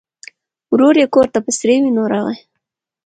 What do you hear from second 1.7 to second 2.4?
وینو راغی.